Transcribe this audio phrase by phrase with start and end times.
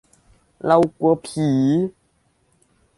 [0.65, 1.49] เรากลัวผี!